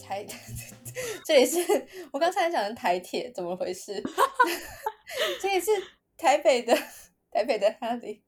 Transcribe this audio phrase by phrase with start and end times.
[0.00, 0.26] 台，
[1.24, 1.58] 这里是
[2.12, 4.02] 我刚才讲的台铁，怎么回事？
[5.40, 5.70] 这里是
[6.16, 6.74] 台北的
[7.30, 8.22] 台北的哈利。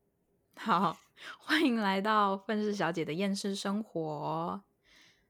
[0.56, 0.96] 好，
[1.38, 4.62] 欢迎来到愤世小姐的厌世生活。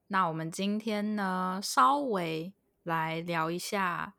[0.09, 4.15] 那我们今天呢，稍微来聊一下，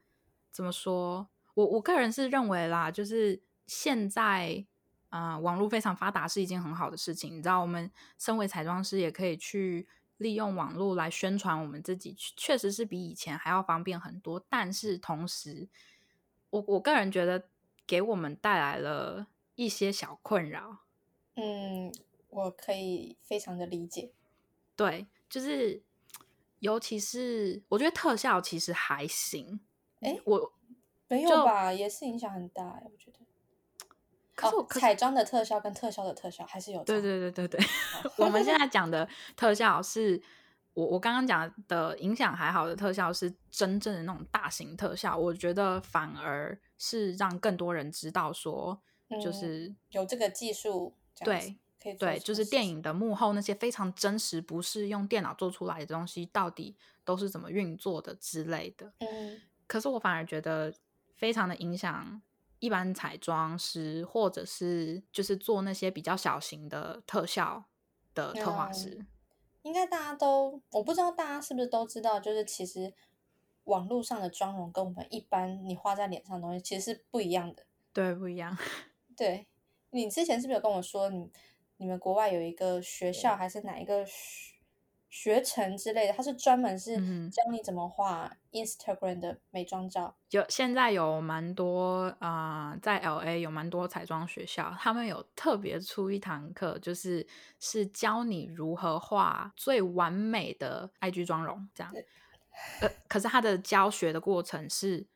[0.51, 1.27] 怎么说？
[1.53, 4.65] 我我个人是认为啦，就是现在。
[5.09, 7.37] 啊，网络非常发达是一件很好的事情。
[7.37, 9.87] 你知道，我们身为彩妆师也可以去
[10.17, 14.43] 利用网络来宣传我们自己，确实是比以前还要方便很多。
[14.49, 15.67] 但是同时，
[16.49, 17.49] 我我个人觉得
[17.85, 20.79] 给我们带来了一些小困扰。
[21.35, 21.93] 嗯，
[22.29, 24.11] 我可以非常的理解。
[24.75, 25.83] 对，就是
[26.59, 29.59] 尤其是我觉得特效其实还行。
[29.99, 30.53] 哎，我
[31.07, 31.73] 没有吧？
[31.73, 33.19] 也是影响很大，我觉得。
[34.35, 37.65] 可是我彩妆的特效跟特效的特效还是有对对对对对。
[38.17, 40.21] 我们现 在讲的特效是
[40.73, 48.77] 我我刚刚讲的影响还好的特效是真正的那种大型特效，我觉得反而是让更多人知道说，
[49.23, 56.75] 就是有这个技术，对，可以对，就是电影的幕后那些非常真实，不是用电脑做出来的东西，到底
[57.05, 58.91] 都是怎么运作的之类的。
[58.99, 60.73] 嗯，可是我反而觉得
[61.15, 62.21] 非常的影响。
[62.65, 67.65] 一般彩妆师，或者是就是做那些比较小型的特效
[68.15, 69.05] 的特化师，
[69.61, 72.91] 应该大家都，我不知道大家是不是都知道，就是其实
[73.65, 77.63] 网络上的妆容跟我们一般你画在脸上的东西其实是不一样的。
[77.93, 78.57] 对，不一样。
[79.15, 79.45] 对，
[79.91, 81.31] 你之前是不是有跟我说，你
[81.77, 84.03] 你们国外有一个学校，还是哪一个？
[84.05, 84.54] 学
[85.43, 86.95] 成之类的，它是专门是
[87.29, 90.13] 教你怎么画 Instagram 的美妆照。
[90.31, 97.25] 有现在有蛮多啊，在 LA 有蛮多彩妆学校，他们有特别出一堂课，就是
[97.59, 101.93] 是教你如何画最完美的 IG 妆容这样。
[102.81, 105.07] 呃，可是他的教学的过程是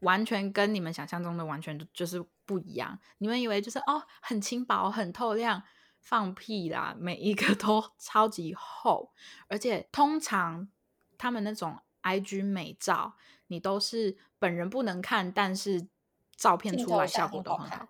[0.00, 2.98] 完全跟你们想象中的完全就是不一样。
[3.18, 5.62] 你们以为就是哦，很轻薄，很透亮。
[6.00, 6.96] 放屁啦！
[6.98, 9.12] 每一个 都超级厚，
[9.48, 10.68] 而且通常
[11.16, 13.14] 他们那种 IG 美照，
[13.46, 15.86] 你都是本人不能看，但是
[16.34, 17.88] 照片出来效果都很好。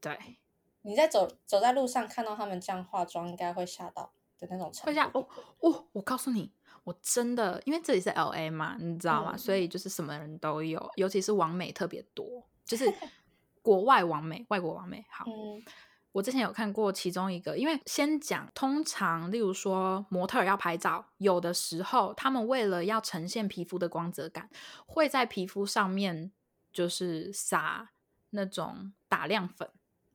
[0.00, 0.38] 对，
[0.82, 4.86] 你在走走在路上看到他们这样化妆，应该会吓到的那种程度。
[4.86, 5.26] 会吓哦
[5.60, 5.86] 哦！
[5.92, 6.52] 我告诉你，
[6.84, 9.36] 我真的因为这里是 LA 嘛，你知道吗？
[9.36, 12.92] 所以就是什么人都有，尤其是网美特别多，就是
[13.62, 15.04] 国外网美、外国网美。
[15.10, 15.24] 好。
[16.12, 24.48] 我之前有看过其中一个，因为先讲，通常例如说模特要拍照，有的时候他们为了要呈现皮肤的光泽感，
[24.86, 26.32] 会在皮肤上面
[26.72, 27.90] 就是撒
[28.30, 29.70] 那种打亮粉，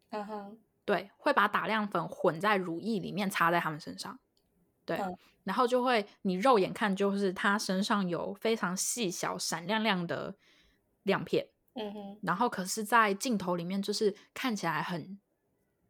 [0.09, 4.19] 嗯哼，对，会把打亮粉混在乳液里面擦在他们身上，
[4.83, 4.99] 对，
[5.43, 10.35] 然后就会你肉眼看就是他身上有非常细小闪亮亮的
[11.03, 15.19] 亮片，嗯哼，然后可是，在镜头里面就是看起来很。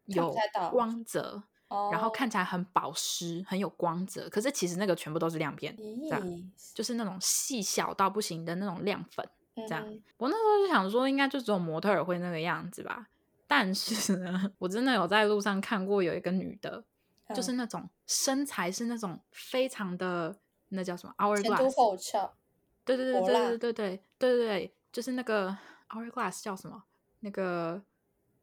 [0.06, 0.34] 有
[0.70, 1.42] 光泽，
[1.90, 4.28] 然后看起来很保湿，很有光泽。
[4.28, 9.26] 可是其实那个全部都是亮片，这样就是那种细小到不行的那种亮粉。
[9.56, 9.84] 这样，
[10.16, 13.06] 我那时候就想说，应该就只有模特儿会那个样子吧。
[13.46, 16.82] 但是呢，我真的有在路上看过有一个女的，
[17.32, 20.36] 就是那种身材是那种非常的
[20.70, 22.34] 那叫什么 hourglass 后翘，
[22.84, 25.56] 对对对对对对对对对对，就是那个
[25.88, 26.82] hourglass 叫什么？
[27.20, 27.80] 那个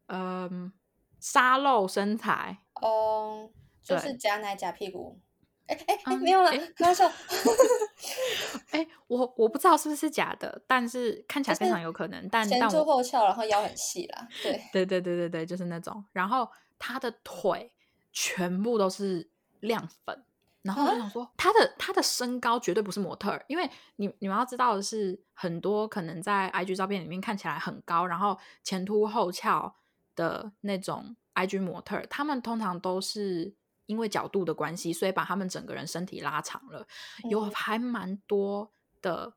[0.08, 0.72] 嗯。
[1.22, 3.48] 沙漏身材，哦，
[3.84, 5.20] 就是假奶假屁股，
[5.68, 7.08] 哎哎哎，没有了，开玩笑。
[8.72, 12.28] 哎，我我不知道是不是假的，但是看起来非常有可能。
[12.30, 16.04] 但前凸后翘，然后腰很细啦，对对对对对对，就是那种。
[16.12, 16.50] 然后
[16.80, 17.72] 他的腿
[18.12, 19.30] 全部都是
[19.60, 20.24] 亮粉，
[20.64, 29.76] 然后我想说，他的他的身高绝对不是模特，因为你你们要知道的是，很多可能在 IG 照片里面看起来很高，然后前凸后翘。
[30.14, 33.54] 的那种 IG 模特，他们通常都是
[33.86, 36.88] 因为角度的关系，所以把他们整个人身体拉长了。
[37.30, 39.34] 有还蛮多的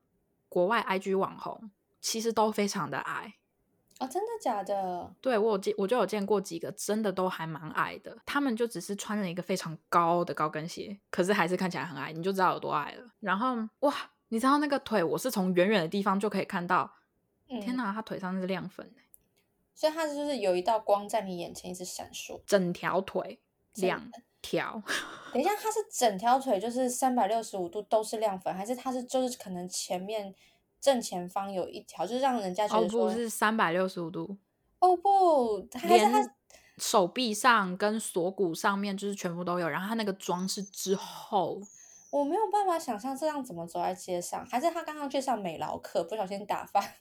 [0.48, 1.70] 国外 IG 网红，
[2.00, 3.34] 其实都非常的矮
[4.00, 5.14] 哦，真的假的？
[5.20, 8.18] 对我有见，我就有见过几个，真的都还蛮矮的。
[8.26, 13.08] 他们就只是穿了一个非常高的高跟鞋，可是还是看起来很矮，你就知道有多矮了。
[13.20, 13.94] 然后哇，
[14.28, 16.92] 你知道那个腿，我是从远远的地方就可以看到，
[17.46, 18.92] 天哪，他腿上是亮粉
[19.74, 23.40] 所以它就是有一道光在你眼前一直闪烁，整条腿
[23.74, 24.10] 两
[24.40, 24.82] 条。
[25.32, 30.34] 等一下，它是整条腿就是三百六十五度都是亮粉，还是它是就是可能前面
[30.80, 34.36] 正前方有一条，就是让人家觉得说是三百六十五度。
[34.78, 36.34] 哦不，连
[36.76, 41.60] 手臂上跟锁骨上面就是全部都有，然后它那个妆是之后
[42.10, 46.94] 我没有办法想象这样怎么走在街上，还是他刚刚去上美劳课，不小心打翻。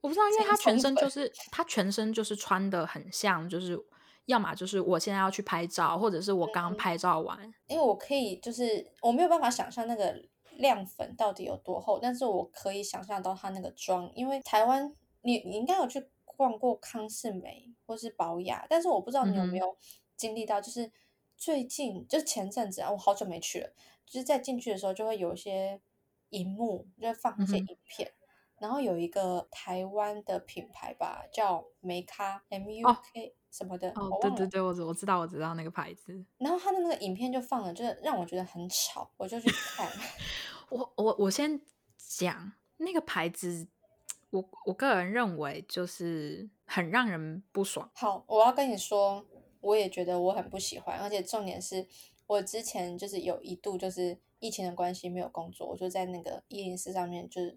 [0.00, 3.78] 我不知道，因为他全身就是他全身就是穿的很像，就是
[4.26, 7.38] 要么就是我现在要去拍照，或者是我刚拍照完。
[7.66, 10.24] 因为我可以就是我没有办法想象那个
[10.56, 19.76] 亮粉到底有多厚，但是我可以想象到他那个妆，因为台湾你你应该有去逛过康士美或是宝雅，但是我不知道你有没有
[20.16, 20.90] 经历到，就是
[21.36, 23.72] 最近就是前阵子啊，我好久没去了，
[24.06, 25.80] 就是在进去的时候就会有一些
[26.30, 28.12] 荧幕，就会放一些影片。
[28.60, 36.22] 然后有一个台湾的品牌吧，叫梅咖 M U K 什么的，哦，对对对，我我知道我知道那个牌子。
[36.36, 39.90] 然后他的那个影片就放了，就是让我觉得很吵，我就去看。
[40.68, 41.58] 我我我先
[41.96, 43.66] 讲那个牌子，
[44.28, 47.90] 我我个人认为就是很让人不爽。
[47.94, 49.24] 好，我要跟你说，
[49.62, 51.88] 我也觉得我很不喜欢，而且重点是
[52.26, 57.56] 我之前就是有一度就是疫情的关系没有工作，我就在那个一零四上面就是。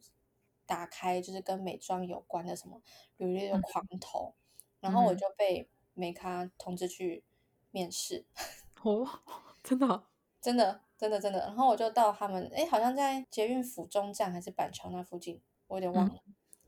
[0.65, 2.81] 打开就是跟美妆有关的什么
[3.18, 4.33] 履历的狂投，
[4.80, 7.24] 然后我就被美咖通知去
[7.71, 8.25] 面试。
[8.83, 9.07] 哦，
[9.63, 10.04] 真的，
[10.42, 11.39] 真的，真的，真的。
[11.39, 16.19] 然后我就到他们，哎，好像在捷运府中站还是板桥那附近，我有点忘了。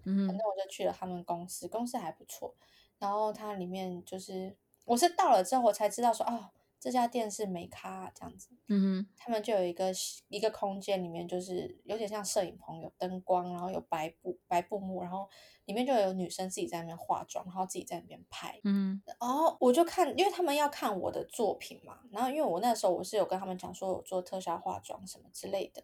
[0.03, 2.53] 嗯，反正我就去了他们公司，公司还不错。
[3.00, 4.56] 然后它里面就是，
[4.86, 6.50] 我是到了之后我才知道说，哦。
[6.85, 9.91] 这家店是美咖这样子，嗯哼，他们就有一个
[10.27, 15.27] 一个空间，里面就是有点像摄影棚，有灯光，然后有白布白布幕，然后
[15.65, 25.83] 里面就有女生自己在那边化妆，然后自己在那边拍，嗯，然后我就看，因为他们要看我的作品嘛，然后因为我那时候我是有跟他们讲说我做特效化妆什么之类的，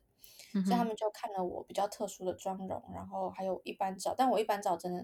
[0.63, 5.04] 所以他们就看了我比较特殊的妆容，然后还有一般照，但我一般照真的，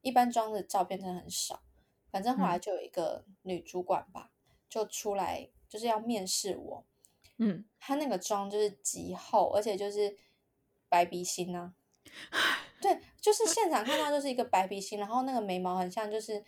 [0.00, 1.62] 一般妆的照片真的很少，
[2.10, 4.32] 反正后来就有一个女主管吧。
[4.68, 6.84] 就出来就是要面试我，
[7.38, 10.16] 嗯，他那个妆就是极厚，而且就是
[10.88, 11.74] 白鼻心啊，
[12.80, 16.42] 对，就是现场看到就是一个白鼻心，然后那个眉毛很像就是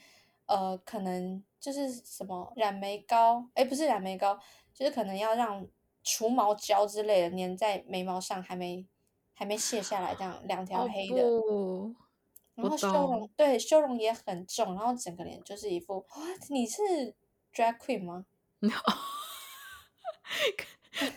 [0.47, 4.39] 呃，可能就是什么染眉膏，哎，不是染眉膏，
[4.73, 5.67] 就是可能要让
[6.03, 8.87] 除毛胶之类的粘在眉毛上，还没
[9.35, 11.23] 还没卸下来，这样两条黑的，
[12.55, 17.15] 然后修容对修容也很重，然后整个脸就是一副哇，你是。
[17.55, 18.25] Drag Queen 吗？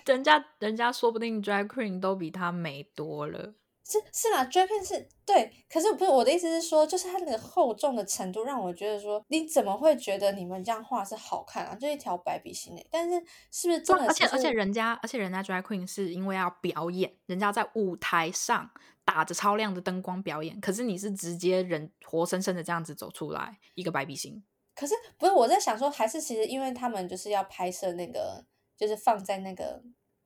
[0.06, 3.56] 人家人家说不定 Drag Queen 都比她美多了。
[3.84, 11.76] 是是啦，Drag Queen 是对，可是不是我的意思是说，就是它那个厚重的程度，让我觉得说，你怎么会觉得你们这样画是好看啊？
[11.76, 13.20] 就一条白笔芯诶，但是
[13.52, 14.06] 是不是真的？
[14.06, 18.72] 而且而且人家而且人家 Drag Queen 是因为要表演，人家在舞台上
[19.04, 24.42] 打着超亮的灯光表演，可是你是直接人活生生的这样子走出来一个白笔心。
[24.82, 28.44] 可是不是我在想说，还是其实因为他们就是要拍摄那个，
[28.76, 29.80] 就是放在那个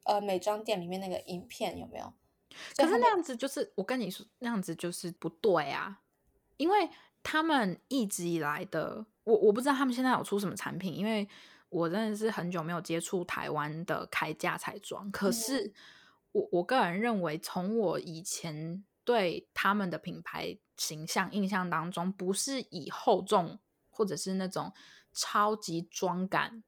[0.06, 2.14] 呃美妆店里面那个影片有没有？
[2.78, 6.00] 可是那样子就是我跟你说那样子就是不对啊，
[6.56, 6.90] 因为
[7.22, 11.28] 他们一直以来的我我不知道他们现在有出什么产品，因为
[11.68, 15.12] 我真的是很久没有接触台湾的开价彩妆。
[15.12, 15.74] 可是
[16.32, 23.60] 我我个人认为，从我以前对他们的品牌形象印象当中，不是以厚重。
[23.96, 24.72] 或者是那种
[25.14, 26.62] 超级妆感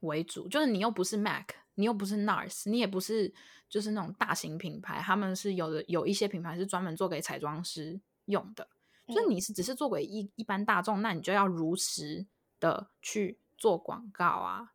[0.00, 3.32] 为主，就是你又不是 MAC，你又不是 NARS，你也不是
[3.68, 8.68] 就是那种大型品牌，他们是有的有一些品牌是专门做给彩妆师用的，
[9.08, 12.26] 就是你是只是做给一一般大众，那你就要如实
[12.60, 14.72] 的去做广告啊，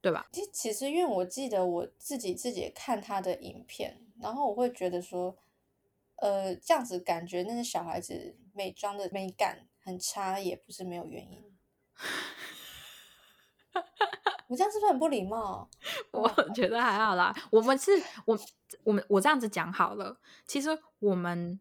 [0.00, 0.26] 对吧？
[0.32, 5.36] 其其实因为我记得我自己自己看他的影片，然后我会觉得说，
[6.16, 9.66] 呃，这样子感觉那些小孩子美妆的美感。
[9.86, 11.44] 很差也不是没有原因，
[14.48, 15.68] 我这样是不是很不礼貌？
[16.10, 17.36] 我觉得还好啦。
[17.50, 17.90] 我们是
[18.24, 18.38] 我
[18.82, 20.18] 我们我这样子讲好了。
[20.46, 20.70] 其实
[21.00, 21.60] 我们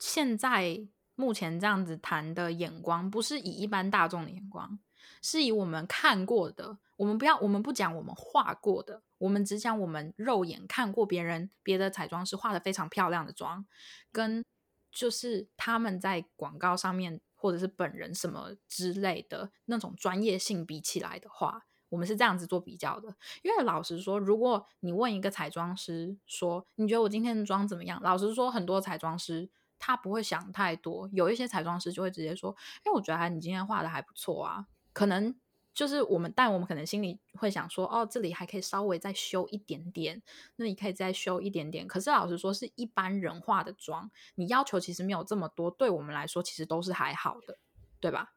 [0.00, 4.80] 现在目前这样子谈的眼光，不是以一般大众的眼光，
[5.22, 6.78] 是以我们看过的。
[6.96, 13.64] 我们不要，我们不讲我们画过的，我们只讲我们肉眼看过别人别的彩妆师画的非常漂亮的妆，
[14.10, 14.44] 跟
[14.90, 17.20] 就是他们在广告上面。
[17.42, 23.16] 或者是本人什么之类的那种专业性比起来的话，我们是这样子做比较的。
[23.40, 32.54] 因为老实说，如果你问一个彩妆师说你觉得我今天的妆怎么样，老实说，很多彩妆师他不会想太多，有一些彩妆师就会直接说，
[32.84, 35.34] 哎，我觉得你今天画的还不错啊，可能。
[35.80, 40.22] 就是我们，但我们可能心里会想说，哦，这里还可以稍微再修一点点，
[40.56, 41.88] 那你可以再修一点点。
[41.88, 47.56] 可是老实说，是一般人化的妆，你要求其实没有这么多，对我们来说其实都是还好的，
[47.98, 48.34] 对吧？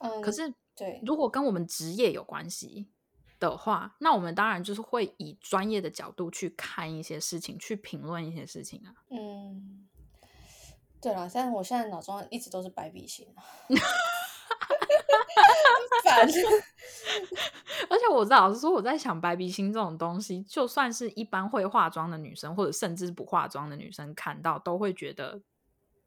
[0.00, 0.20] 嗯。
[0.20, 2.90] 可是，对，如果跟我们职业有关系
[3.40, 8.92] 的话，那我们当然就是会以专业的角度去看一些事情，去评论一些事情啊。
[9.08, 9.88] 嗯，
[11.00, 13.42] 对了，但是我现在脑中一直都是白笔星啊。
[16.04, 16.26] 烦。
[17.88, 25.40] 而且我老实说，我在想白鼻星这种东西，就算是一般会化妆的女生，或者甚至不化妆的女生看到，都会觉得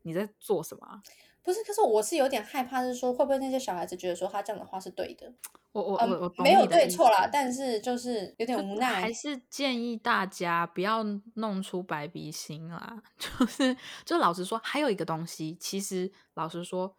[0.04, 1.02] 你在做什么？
[1.44, 5.32] 不是，可是我是有点害怕，是说会不会那些小孩子觉得说他这样的话是对的？
[5.74, 5.94] 我我
[6.38, 9.02] 我没有对错啦，但是就是有点无奈。
[9.02, 11.04] 还是建议大家不要
[11.36, 13.04] 弄出白鼻星啦。
[13.20, 13.76] 就是
[14.06, 16.96] 就老实说，还有一个东西，其实老实说。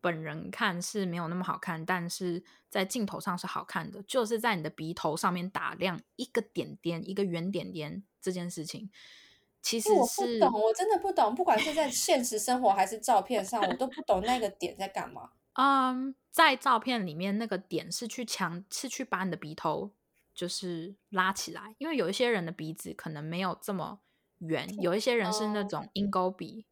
[0.00, 4.02] 本人看是没有那么好看，但是在镜头上是好看的。
[4.04, 8.90] 就是在你的鼻头上面打亮一个点点，一个圆点点这件事情，
[9.60, 11.34] 其实我不懂，我真的不懂。
[11.34, 15.30] 不管是在现实生活还是照片上，我都不懂那个点在干嘛。
[15.54, 19.92] 嗯，在照片里面那个点是去强，是去把你的鼻头
[20.32, 23.98] 就是拉起来，因为有一些人的鼻子可能没有这么
[24.38, 26.64] 圆，有一些人是那种鹰钩鼻。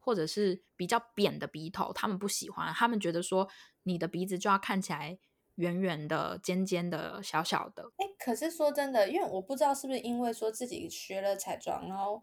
[0.00, 3.48] 或者是比较扁的鼻头，他们不喜欢，他们觉得说
[3.84, 5.18] 你的鼻子就要看起来
[5.54, 7.92] 圆圆的、尖尖的、小小的。
[7.98, 12.22] 哎，可是说真的，因为我不知道是不是因为说自己学了彩妆，然后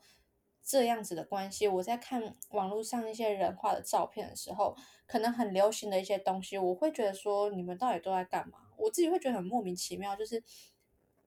[0.64, 8.60] 这样子的关系，我在看网络上一些人画的照片的时候，可能很流行的一些东西，我会觉得说你们到底都在干嘛？
[8.78, 10.44] 我自己会觉得很莫名其妙，就是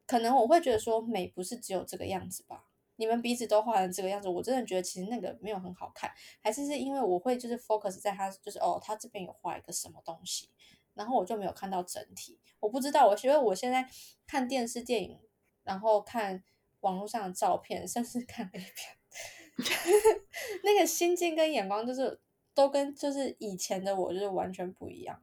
[0.07, 2.67] 可能我会觉得说美不是只有这个样子吧。
[3.01, 10.51] 你们鼻子都画成这个样子，我真的觉得其实那个没有很好看，还是是因为我会就是 focus 在他就是哦，他这边有画一个什么东西，
[10.93, 12.39] 然后我就没有看到整体。
[12.61, 13.89] 我不知道，我觉得我现在
[14.27, 15.19] 看电视、电影，
[15.65, 16.45] 然后看
[16.81, 18.97] 网络上的照片，甚至看 A 片，
[20.63, 22.21] 那个心境跟眼光就是
[22.53, 25.19] 都跟就是以前的我就是完全不一样。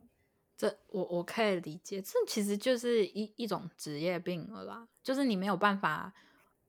[0.57, 6.11] 这我我可以理解，这其实就是一一种职业病了啦，就是你没有办法。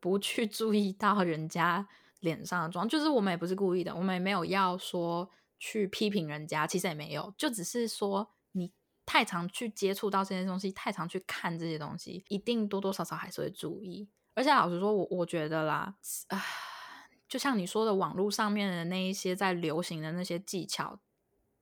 [0.00, 1.88] 不去注意到人家
[2.20, 8.72] 脸上的妆，就是我们也不是故意的，我们也没有要说去批评人家，其实也没有，就只是说你
[9.06, 14.08] 太常去接触到这些东西，太常去看这些东西，一定多多少少还是会注意。
[14.34, 15.94] 而且老实说，我我觉得啦，
[16.28, 16.44] 啊，
[17.28, 21.00] 就像你说的，网络上面的那一些在流行的那些技巧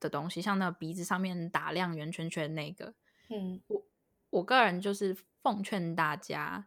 [0.01, 2.95] 的东西，像那鼻子上面打亮圆圈圈那个，
[3.31, 3.83] 嗯，我
[4.31, 6.67] 我个人就是奉劝大家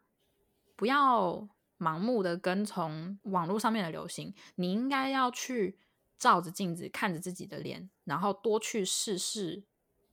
[0.76, 1.50] 不要。
[1.80, 5.80] 盲目的跟从网络上面的流行，你应该要去
[6.18, 9.64] 照着镜子看着自己的脸，然后多去试试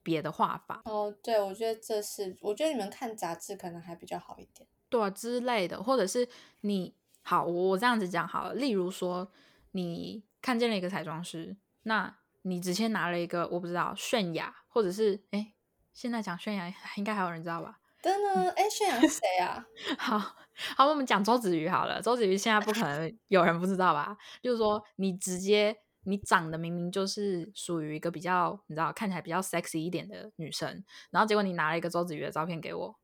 [0.02, 0.82] 别的画法。
[0.84, 6.28] 哦，对，我觉得这是，我觉得你们看杂志可能还比较好一点，对啊之类的，或者是
[6.60, 8.54] 你好，我这样子讲好了。
[8.54, 9.32] 例如说，
[9.72, 15.54] 你看见了一个彩妆师，那你直接拿了一个我不知道泫雅，或者是哎，
[15.92, 17.80] 现在讲泫雅应该还有人知道吧？
[18.06, 18.50] 真的？
[18.52, 19.66] 哎，泫雅是谁啊？
[19.98, 20.36] 好。
[20.76, 22.00] 好，我们讲周子瑜好了。
[22.00, 24.16] 周子瑜现在不可能有人不知道吧？
[24.40, 32.96] 就是说，你直接你长得明明就是属于一个比较，你知道看起来比较 sexy 一点的女生，然后结果你拿了一个周子瑜的照片给我，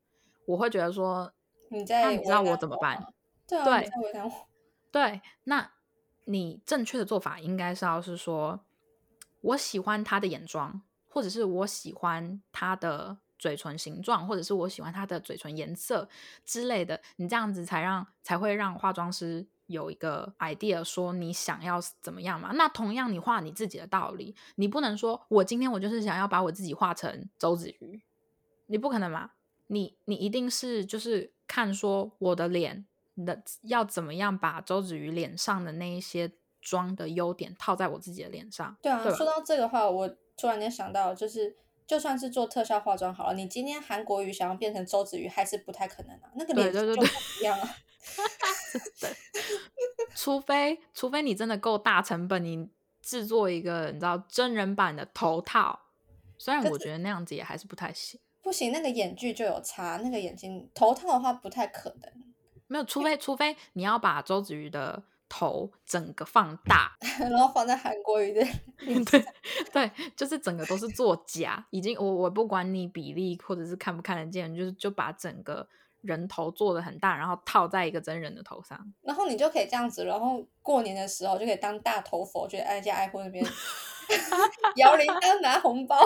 [0.46, 1.30] 我会觉得说，
[1.68, 3.12] 你在你知道我怎么办？
[3.46, 3.90] 对对，
[4.92, 5.72] 对，那
[6.24, 8.64] 你正确的做法应该是要是说，
[9.42, 13.18] 我喜欢他的眼妆，或者是我喜欢他的。
[13.42, 16.08] 嘴唇形状，或者是我喜欢它的嘴唇颜色
[16.44, 22.52] 之类的，你这样子才让才会让化妆师有一个 idea，说你想要怎么样嘛？
[22.54, 28.00] 那同样，你画你自己的道理，你不能说我今天我就是想要把我自己画成周子瑜，
[28.66, 29.32] 你不可能嘛？
[29.66, 32.86] 你你一定是就是看说我的脸
[33.26, 36.30] 的要怎么样把周子瑜脸上的那一些
[36.60, 38.76] 妆的优点套在我自己的脸上。
[38.80, 41.56] 对啊，说到这个话，我突然间想到就是。
[41.92, 47.76] 就算是做特效化妆好了，你今天韩国瑜想要变成周子瑜还是不太可能啊，那个脸就不一样啊。
[50.14, 52.70] 除非除非你真的够大成本，你
[53.02, 55.78] 制作一个你知道真人版的头套，
[56.38, 58.18] 虽然我觉得那样子也还是不太行。
[58.40, 62.10] 不行，那个眼距就有差，那个眼睛头套的话不太可能。
[62.68, 65.02] 没有，除非除非你要把周子瑜的。
[65.34, 68.44] 头整个放大， 然后放在韩国语的，
[69.10, 69.24] 对
[69.72, 75.66] 对，就是整个都是作假，已经我我不管你比例或者是看不看得见，就是就把整个
[76.02, 83.42] 人头做的很大，然后套在一个真人的头上，然后你就可以这样子，然后过年的时候就可以当大头佛，去挨家挨户那边
[84.76, 85.96] 摇铃铛拿红包，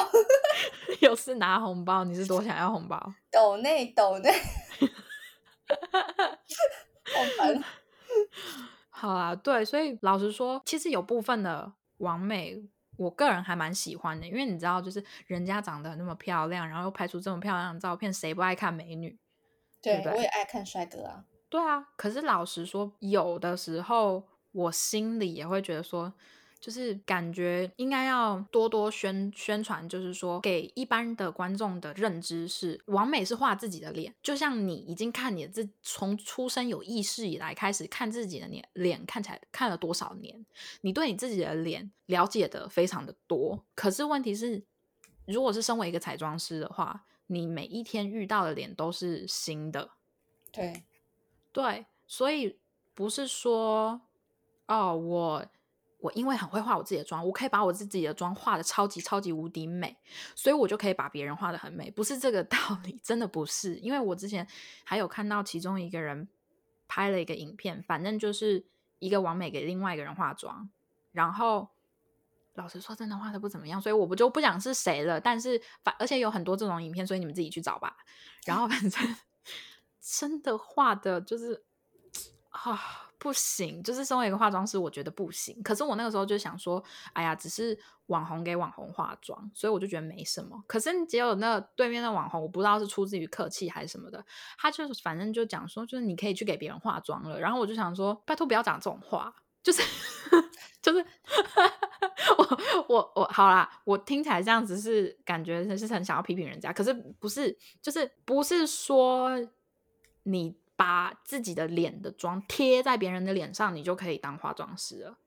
[1.00, 3.12] 有事拿红包，你是多想要红包？
[3.28, 4.30] 抖内抖内，
[7.12, 7.64] 好烦。
[8.98, 19.18] 好啊，对，所以老实说，其实有部分的完美，我个人还蛮喜欢的，因为你知道，就是人家长得那么漂亮，然后又拍出这么漂亮的照片，谁不爱看美女？
[19.82, 20.12] 对对对？
[20.14, 21.26] 我也爱看帅哥啊。
[21.50, 26.14] 对啊，可是老实说，有的时候我心里也会觉得说。
[26.58, 40.44] 就是感觉应该要多多宣宣传，就是说给一般的观众的认知是，王美是画自己的脸，就像你已经看你自从出生有意识以来开始看自己的脸，脸看起来看了多少年，
[40.80, 43.64] 你对你自己的脸了解的非常的多。
[43.74, 44.64] 可是问题是，
[45.26, 49.90] 如果是身为一个彩妆师的话，你每一天遇到的脸都是新的，
[50.50, 50.82] 对
[51.52, 52.58] 对，所以
[52.94, 54.00] 不是说
[54.66, 55.46] 哦我。
[55.98, 59.96] 我因为很会画我自己的妆，我可以把我自己的妆画的超级超级无敌美，
[60.34, 63.76] 所以我就可以把别人画的很美，不是这个道理， 真的不是。
[63.76, 64.46] 因为我之前
[64.84, 66.28] 还有看到其中一个人
[66.86, 68.66] 拍了一个影片，反正就是
[68.98, 70.68] 一个完美给另外一个人化妆，
[71.12, 71.70] 然后
[72.54, 75.18] 老实说，真的画的不怎么样，所以我不就不讲是谁了。
[75.18, 77.96] 但是反而且有很多这种影片，所以你们自己去找吧。
[78.44, 79.16] 然后反正
[79.98, 81.64] 真的画的就是
[82.50, 83.02] 啊。
[83.18, 85.62] 不行，就是身为一个化妆师，我觉得不行。
[85.62, 86.82] 可是我那个时候就想说，
[87.12, 90.62] 哎呀，只是网红给网红化妆，所以我就觉得没什么。
[90.66, 94.24] 可是结果那对面的网红，我不知道是出自于客气还是什么的，
[94.58, 97.40] 他就反正就讲说，就是你可以去给别人化妆了。
[97.40, 99.82] 然后我就想说，拜托不要讲这种话，就是
[100.82, 101.04] 就是
[102.38, 102.58] 我
[102.88, 109.30] 我我好啦，我听起来这样子是感觉是很想要批评人家，可是不是，就是不是说
[110.24, 110.56] 你。
[110.76, 115.18] 把自己的脸的妆贴在别人的脸上，你就可以当化妆师了。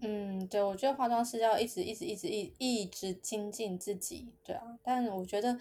[0.00, 4.78] 嗯，对，我觉得化妆师要一直一直一直一一直精进自己，对啊。
[4.82, 5.58] 但我觉得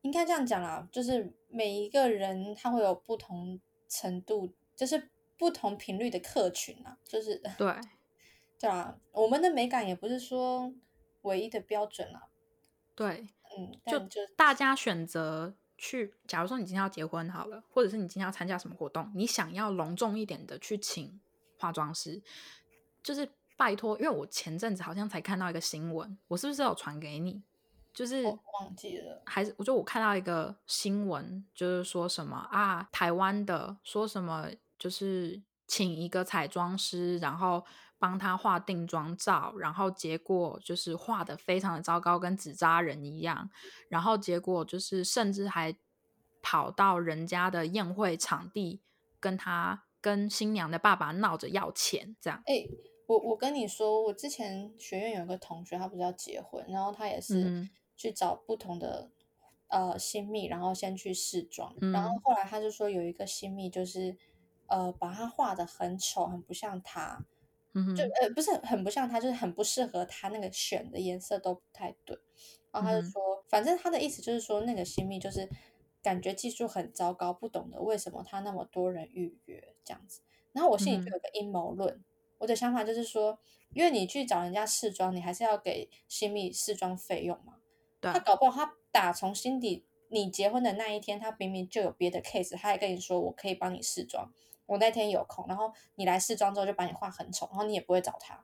[0.00, 7.74] 应该这样讲啦，就是每一个人他会有不同程度，就是不同频率的客群啊，就是对，
[8.58, 8.98] 对啊。
[9.12, 10.72] 我们的美感也不是说
[11.22, 12.28] 唯一的标准啊。
[12.94, 15.54] 对，嗯，就大家选择。
[15.84, 21.20] 去，假如说你今天要结婚好了，或者是你今天要参加什么活动，你想要隆重一点的去请
[21.58, 22.22] 化妆师，
[23.02, 27.42] 就是拜托，因为我前阵子好像才看到一个新闻，我是不是有传给你？
[27.92, 37.64] 就是忘记了，还是我就我看到一个新闻，就是说什么啊，台湾的说什么，就是请一个彩妆师，然后。
[38.02, 43.48] 帮他画定妆照，然后结果就是画的非常的糟糕，跟纸扎人一样。
[43.88, 45.72] 然后结果就是甚至还
[46.42, 48.80] 跑到人家的宴会场地，
[49.20, 52.42] 跟他跟新娘的爸爸闹着要钱，这样。
[52.46, 52.66] 哎，
[53.06, 59.12] 我我跟你说，我之前学院有一个同学，他不是要结婚，然后他也是去找不同的
[59.68, 64.16] 呃新密，然后先去试妆，然后后来他就说有一个新密就是
[64.66, 67.24] 呃把他画的很丑，很不像他。
[67.96, 72.18] 就呃不是很不像他，就是很不适合他那个选的颜色都不太对。
[72.70, 75.48] 然后他就说，反正他的意思就是说，那个新密就是
[76.02, 80.20] 感觉技术很糟糕，不懂得为什么他那么多人预约这样子。
[80.52, 82.02] 然后我心里就有个阴谋论，
[82.38, 83.38] 我的想法就是说，
[83.74, 87.54] 因为你去找人家试妆，你还是要给新密试妆费用嘛。
[88.00, 94.32] 他搞不好他打从心底，你结婚的那一天，他明明就有别的 case，他还跟你说我可以帮你试妆。
[94.66, 98.42] 我那天有空，然后你来试妆之后就把你画很丑，然后你也不会找他，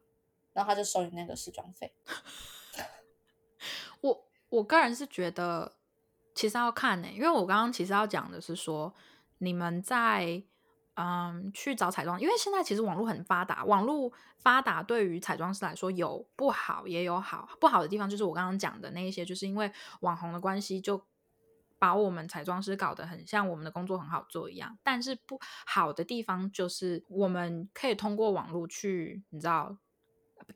[0.52, 1.92] 然后他就收你那个试妆费。
[4.02, 5.76] 我我个人是觉得，
[6.34, 8.92] 其实要看呢，因为我刚刚其实要讲的是说，
[9.38, 10.42] 你们在
[10.94, 21.00] 嗯去找彩妆，因为现在其实网络很发达，网络发达对于彩妆师来说有不好也有好，不好的地方就是我刚刚讲的那一些，就是因为网红的关系就。
[21.78, 29.76] 把我们彩妆师搞得很像我们的工作很好做一样，但是不好的地方就是我们可以通过网络去，你知道，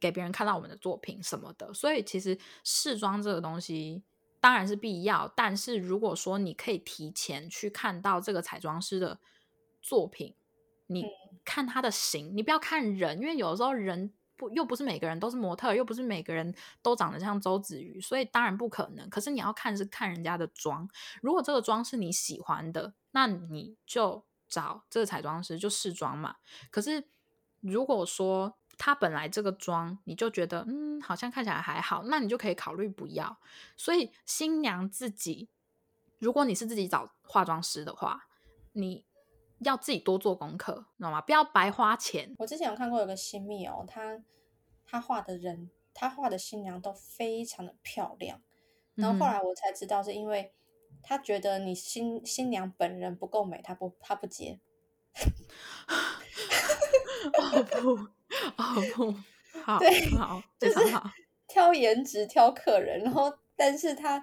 [0.00, 1.72] 给别人看到我们的作品什么的。
[1.72, 4.02] 所以其实试妆这个东西
[4.40, 9.20] 当然是必要，但是如果说你可以提前去看到这个彩妆师的
[9.80, 10.34] 作品，
[10.86, 11.04] 你
[11.44, 14.12] 看他的型，你不要看人，因为有的时候人。
[14.50, 19.08] 又不是每个人都是模特，又不是每个人都长得像周子瑜，所以当然不可能。
[19.08, 20.88] 可是你要看是看人家的妆，
[21.20, 26.36] 如果这个妆是你喜欢的，那你就找这个彩妆师就试妆嘛。
[26.70, 27.04] 可是
[27.60, 33.38] 如果说他本来这个妆你就觉得嗯好像看起来还好，那你就可以考虑不要。
[33.76, 35.48] 所以新娘自己，
[36.18, 38.26] 如果你是自己找化妆师的话，
[38.72, 39.04] 你。
[39.64, 41.20] 要自己多做功课，知道吗？
[41.20, 42.34] 不要白花钱。
[42.38, 44.22] 我之前有看过有个新密哦，他
[44.84, 48.40] 他画的人，他画的新娘都非常的漂亮。
[48.94, 50.52] 然后后来我才知道，是因为
[51.02, 54.60] 他觉得你新新娘本人不够美，他不他不接。
[57.38, 57.90] 哦不，
[58.56, 59.14] 哦不，
[59.60, 60.78] 好，对，好，就是
[61.46, 64.22] 挑颜值挑客人，然后但是他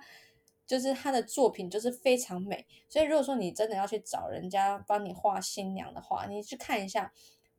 [0.70, 2.66] 就是他的作品就是非常美。
[2.88, 7.12] 所以如果说你真的要去找人家帮你画新娘的话，你去看一下。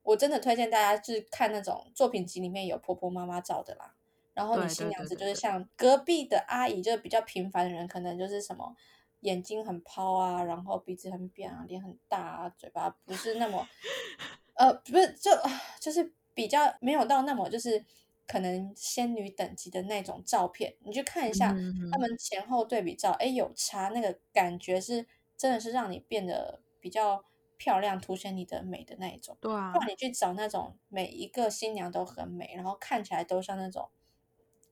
[0.02, 3.94] 我真的推荐大家去看那种作品集里面有婆婆妈妈照的啦。
[4.32, 8.74] 然后你新娘子就是像隔壁的阿姨，就是比较平凡的人，可能就是什么
[9.20, 13.68] 眼睛很抛啊，然后鼻子很扁啊，脸很大啊，嘴巴不是那么，
[14.56, 15.30] 呃，不是就
[15.78, 17.84] 就是比较没有到那么就是
[18.30, 21.48] 可能仙女等级的那种照片，你去看一下
[21.90, 25.04] 他们前后对比照，哎，有差，那个感觉是
[25.36, 27.24] 真的是让你变得比较
[27.56, 29.36] 漂亮，凸显你的美的那一种。
[29.40, 33.90] 对啊，不然你去找那种每一个新娘都很美，然后看起来都像那种。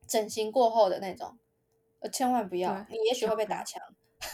[0.07, 1.37] 整形过后的那种，
[1.99, 3.83] 呃，千万不要，你也许会被打枪。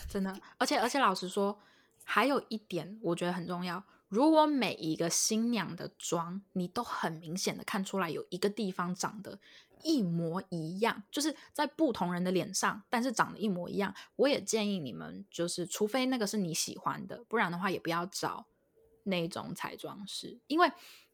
[0.09, 1.59] 真的，而且而且，老实说，
[2.05, 3.83] 还有一点我觉得很重要。
[4.09, 9.39] 如果每一个新娘的妆，你都很明显的看出来有一个地方长得
[9.83, 18.47] 一模一样，就是在不同人的脸上，但是长得一模一样，我也建议你们，就是除非那个是你喜欢的，不然的话也不要找
[19.05, 20.39] 那种彩妆师。
[20.47, 20.71] 因为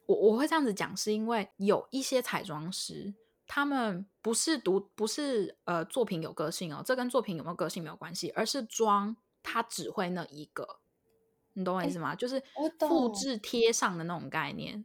[0.07, 3.15] 我我会这样子讲，是因为有一些彩妆师。
[3.53, 10.79] 他们不是独不是呃作品有个性哦，这跟作品有没有个性没有关系，而是妆他只会那一个，
[11.61, 12.15] 你懂我意思吗？
[12.15, 12.43] 就是
[12.81, 14.85] 复制贴上的那种概念。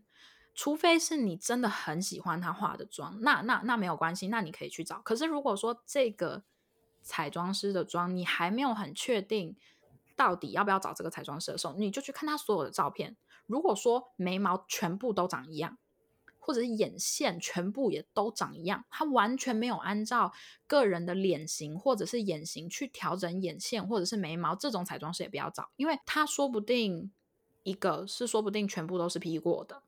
[0.54, 5.02] 除非是你真的很喜欢他化的妆，那那那没有关系，那你可以去找。
[5.02, 6.44] 可是如果说这个
[7.02, 9.58] 彩妆师的妆你还没有很确定
[10.16, 13.18] 到底要不要找这个彩妆师的时候，你就去看他所有的照片。
[13.48, 15.78] 如果说眉毛全部都长一样。
[16.46, 20.32] 或者是眼线全部也都长一样，他完全没有按照
[20.68, 27.12] 个人的脸型或者是眼型去调整眼线或者是眉毛，这种彩妆师也不要找，因为他说不定
[27.64, 29.82] 一个是说不定全部都是 P 过的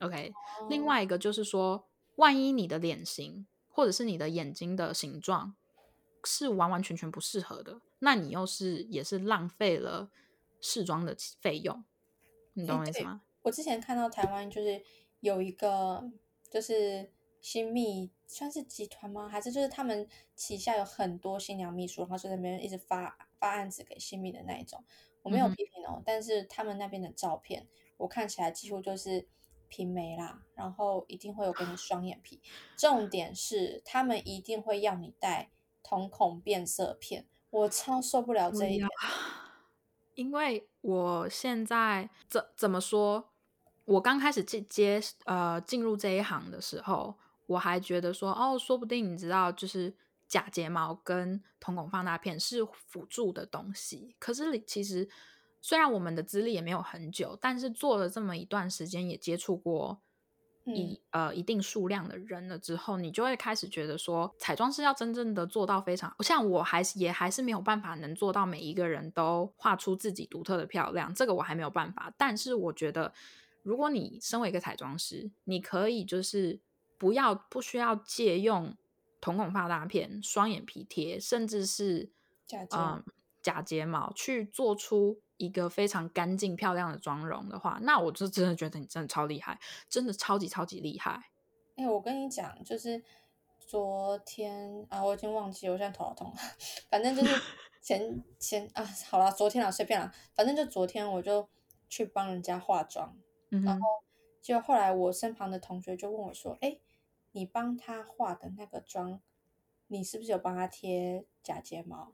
[0.00, 0.32] ，OK。
[0.70, 1.84] 另外一个就是说，
[2.16, 5.54] 万一你的脸型或者是你的眼睛的形状
[6.24, 10.08] 是完完全全不适合的，那你又是也是浪费了
[10.58, 11.84] 试妆的费用，
[12.54, 13.20] 你懂我意思吗？
[13.42, 14.82] 我之前看到台湾就是。
[15.22, 16.10] 有一个
[16.50, 19.28] 就是新密，算是集团吗？
[19.28, 24.84] 还是就是他们旗下有很多新娘秘书，然后就在那边一直发发案子给新密的那一种。
[25.22, 29.28] 我没有批评哦，但是他们那边的照片，我看起来几乎就是
[29.68, 32.40] 平眉啦，然后一定会有给你双眼皮。
[32.76, 35.50] 重点是他们一定会要你戴
[35.84, 38.88] 瞳孔变色片，我超受不了这一点。
[40.14, 43.31] 因为我现在怎怎么说？
[43.92, 47.14] 我刚开始接接呃进入这一行的时候，
[47.46, 49.94] 我还觉得说哦，说不定你知道，就是
[50.26, 54.16] 假睫毛跟瞳孔放大片是辅助的东西。
[54.18, 55.06] 可是其实
[55.60, 60.00] 虽然我们的资历也没有很久，但是做了这么一段时间，也接触过
[60.64, 72.10] 一呃一定数量的人了之后，你就会开始觉得说，彩妆师要真正的做到非常像我还是也还是没有办法能做到每一个人都画出自己独特的漂亮，这个我还没有办法。
[72.16, 73.12] 但是我觉得。
[73.62, 76.60] 如果你身为一个彩妆师，你可以就是
[76.98, 78.76] 不要不需要借用
[79.20, 82.10] 瞳孔放大片、双眼皮贴，甚至是
[82.46, 82.76] 假睫
[83.40, 91.30] 假睫毛去做出一个非常干净漂亮的妆容的话，那我就真的觉得你真的超厉害，真的超级超级厉害。
[91.76, 93.02] 哎，我跟你讲，就是
[93.58, 96.32] 昨天啊，我已经忘记，我现在头好痛。
[96.88, 97.40] 反正就是
[97.82, 101.48] 前前啊，好了，昨天啊，随便了，反正就昨天我就
[101.88, 103.16] 去帮人家化妆。
[103.60, 103.86] 然后，
[104.40, 106.78] 就后来我身旁的同学就问我说：“哎，
[107.32, 109.20] 你帮他化的那个妆，
[109.86, 112.12] 你是不是有帮他贴假睫毛？”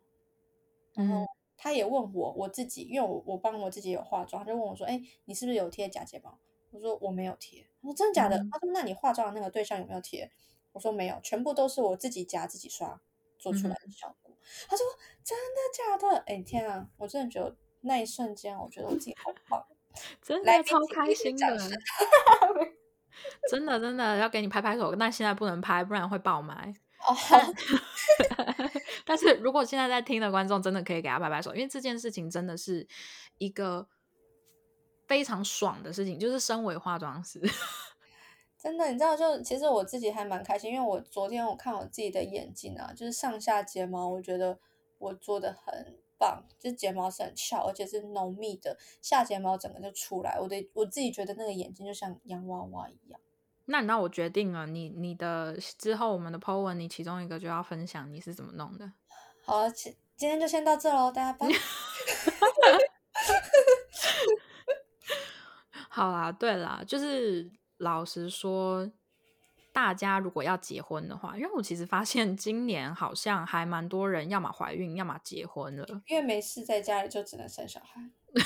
[0.95, 6.39] 然后他也问我我自己，因为我我帮我自己有化妆，他就问我说：“哎，你是不是有贴假睫毛？”
[6.71, 10.31] 我说：“我没有贴。”我说：“真的假的？”他说：“那你化妆的那个对象有没有贴？”
[10.73, 13.01] 我说：“没有，全部都是我自己夹自己刷
[13.39, 14.37] 做出来的效果。”
[14.69, 14.85] 他说
[15.25, 16.91] ：“真的假的？”哎天啊！
[16.99, 19.67] 我真的觉得那一瞬间，我觉得我自己好棒。
[20.23, 21.59] 真的超开心 的，
[23.51, 26.75] 真的真的要给你拍拍手，但现在不能拍，不然会爆麦。
[27.07, 27.15] 哦，
[29.07, 32.87] 但是如果现在在听的观众，真的可以给他拍拍手，因为这件事情真的是
[33.39, 33.87] 一个
[35.07, 36.19] 非常爽的事情。
[36.19, 37.41] 就是身为化妆师，
[38.61, 44.59] 真的，你知道，就其实我自己还蛮开心，因为我昨天我看我自己的眼睛啊，就是上下睫毛，我觉得
[44.99, 45.99] 我做的很。
[46.19, 50.39] 棒，就是睫毛是很翘，而且是浓密的，下睫毛整个就出来。
[50.41, 53.21] 我的我自己觉得那个眼睛就像洋娃娃一样。
[53.67, 58.93] 那那我决定了，你你的之后我们的 po 文，你其中一个就要分享你是怎么弄的。
[59.45, 61.47] 好，今今天就先到这喽，大家拜。
[65.89, 68.91] 好啦，对啦，就是老实说。
[69.79, 75.87] 大家如果要结婚的话，因为我其实发现今年好像还蛮多人要么怀孕，要么结婚了。
[76.09, 78.11] 因为没事在家里就只能生小孩。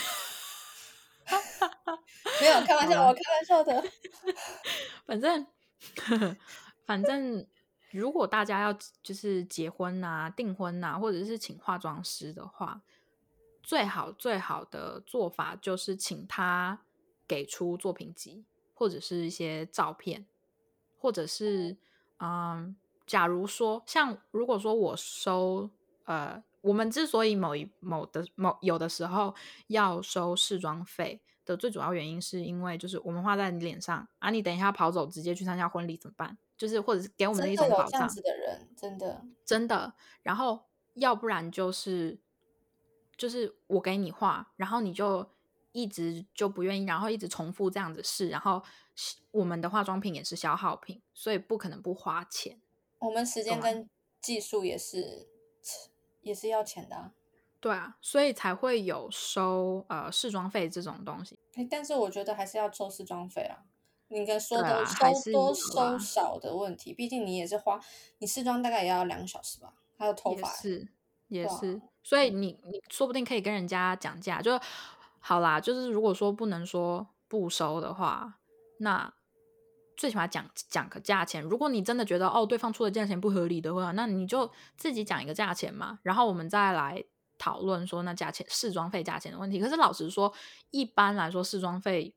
[2.38, 3.82] 没有开玩笑，我开玩笑的。
[5.06, 5.46] 反正
[6.84, 7.46] 反正，
[7.92, 12.82] 如果大家要就是结婚啊、订婚啊，或者是请化妆师的话，
[13.62, 16.82] 最好最好的做法就是请他
[17.26, 20.26] 给出作品集或者是一些照片。
[21.02, 21.76] 或者是，
[22.20, 25.68] 嗯，假如说，像如果说我收，
[26.04, 29.34] 呃，我们之所以某一某的某有的时候
[29.66, 36.38] 要收试妆费的最主要原因，是因为就是我们画在你脸上啊，你等一下跑走直接去参加婚礼怎么办？
[36.56, 37.90] 就是或者是给我们的一种保障。
[37.90, 39.92] 这样子的人，真的真的。
[40.22, 40.60] 然后
[40.94, 42.16] 要不然就是
[43.16, 45.28] 就是我给你画，然后你就
[45.72, 48.62] 一直就不愿意，然后一直重复这样子试，然后。
[49.30, 52.60] 我们的化妆品也是消耗品，所以不可能不花钱。
[52.98, 53.88] 我们时间跟
[54.20, 55.26] 技术也是
[56.20, 57.12] 也是要钱的，
[57.58, 61.38] 对啊，所以才会有收呃试妆费这种东西。
[61.70, 63.64] 但是我觉得还是要收试妆费啊。
[64.08, 67.80] 你跟说的收多收少的问题，毕竟你也是花
[68.18, 70.86] 你试妆大概也要两个小时吧，还有头发是
[71.28, 74.60] 也是，所以你你说不定可以跟人家讲价，就
[75.22, 75.58] 好啦。
[75.58, 78.40] 就是如果说不能说不收的话。
[78.78, 79.14] 那
[79.96, 81.40] 最起码讲讲个价钱。
[81.40, 87.04] 如果你真的觉得哦对方出的价钱不合理的话，那你就自己讲一个价钱嘛，然后我们再来
[87.38, 89.60] 讨论说那价钱试妆费价钱的问题。
[89.60, 90.32] 可是老实说，
[90.70, 92.12] 一般来说试妆费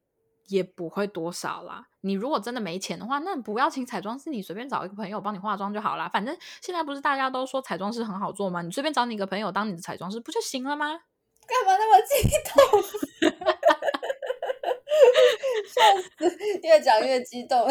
[0.47, 1.87] 也不会多少啦。
[2.01, 6.09] 你如果真的没钱的话，那不要请彩妆师，你随便找一个朋友帮你化妆就好啦。
[6.09, 8.63] 反正现在不是大家都说彩妆师很好做吗？
[8.63, 11.01] 你随便找你一个朋友当你的彩妆师不就行了吗？
[11.47, 12.81] 干嘛那么激动？
[15.67, 16.07] 笑死，
[16.63, 17.67] 越讲越激动。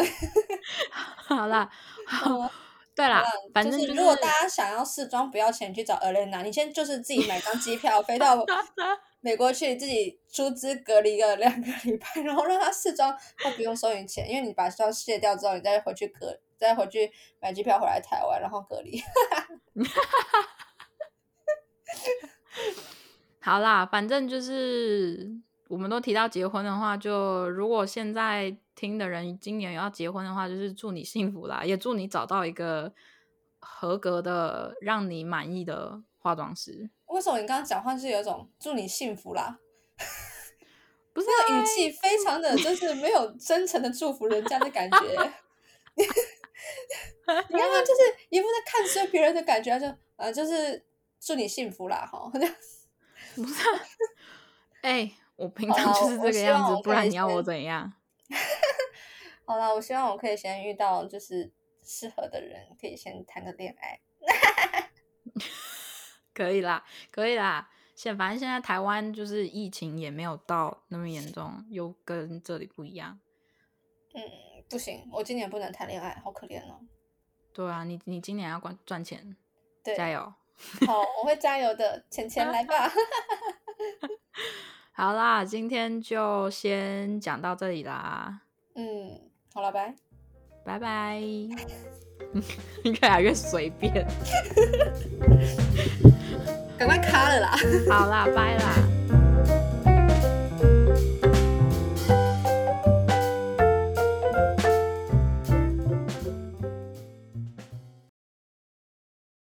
[1.15, 1.67] 好啦，
[2.07, 2.49] 好，
[2.95, 8.45] 对啦，反正如果大家想要试妆不要钱，去找 Elena，你先就是自己买张机票飞到
[9.21, 19.01] 美国去，自己出资隔离个两个礼拜，然后让他试妆，他不用收你钱，因为你把妆卸掉之后，你再回去隔，再回去买机票回来台湾，然后隔离。
[23.45, 25.31] 好啦，反正就是。
[25.67, 32.93] 我们都提到结婚的话，就如果现在听的人今年要结婚的话，就是祝你幸福啦，也祝你找到一个
[33.59, 36.91] 合格的、让你满意的化妆师。
[37.07, 39.57] 为什么你刚刚讲话是有一种祝你幸福啦？
[41.13, 44.97] 不是语气非常的，就是没有真诚的祝福人家的感觉。
[45.97, 46.05] 你
[47.57, 50.85] 刚刚就是一副在看衰别人的感觉，就呃，就是
[51.19, 52.31] 祝你幸福啦，哈。
[53.43, 53.63] 不是，
[54.81, 55.11] 哎。
[55.37, 57.91] 我平常就是这个样子，不然你要我怎样？
[59.45, 61.51] 好了，我希望我可以先遇到就是
[61.83, 63.99] 适合的人，可以先谈个恋爱。
[66.33, 67.69] 可以啦，可以啦。
[67.97, 73.19] 现反正现在台湾就是疫情也没有到那么严重，又跟这里不一样。
[74.13, 74.21] 嗯，
[74.69, 76.79] 不行，我今年不能谈恋爱，好可怜哦。
[77.53, 79.35] 对啊，你你今年要赚赚钱，
[79.83, 80.33] 对，加油。
[80.85, 82.91] 好，我会加油的，钱钱来吧。
[84.93, 88.41] 好啦，今天就先讲到这里啦。
[88.75, 89.19] 嗯，
[89.53, 89.93] 好了，拜
[90.63, 91.19] 拜拜。
[92.83, 94.05] 越来越随便，
[96.77, 97.57] 赶快卡了啦。
[97.89, 98.94] 好啦，拜啦。